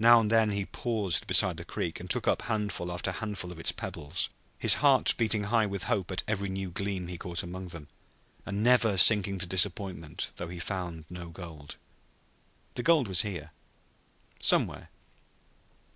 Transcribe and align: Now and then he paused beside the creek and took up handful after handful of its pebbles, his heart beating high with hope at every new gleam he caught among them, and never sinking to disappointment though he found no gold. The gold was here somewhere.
Now 0.00 0.18
and 0.18 0.32
then 0.32 0.50
he 0.50 0.66
paused 0.66 1.28
beside 1.28 1.56
the 1.56 1.64
creek 1.64 2.00
and 2.00 2.10
took 2.10 2.26
up 2.26 2.42
handful 2.42 2.90
after 2.90 3.12
handful 3.12 3.52
of 3.52 3.58
its 3.60 3.70
pebbles, 3.70 4.30
his 4.58 4.74
heart 4.82 5.14
beating 5.16 5.44
high 5.44 5.64
with 5.64 5.84
hope 5.84 6.10
at 6.10 6.24
every 6.26 6.48
new 6.48 6.72
gleam 6.72 7.06
he 7.06 7.16
caught 7.16 7.44
among 7.44 7.66
them, 7.66 7.86
and 8.44 8.64
never 8.64 8.96
sinking 8.96 9.38
to 9.38 9.46
disappointment 9.46 10.32
though 10.38 10.48
he 10.48 10.58
found 10.58 11.04
no 11.08 11.28
gold. 11.28 11.76
The 12.74 12.82
gold 12.82 13.06
was 13.06 13.22
here 13.22 13.52
somewhere. 14.40 14.90